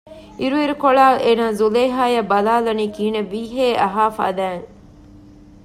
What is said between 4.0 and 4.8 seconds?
ފަދައިން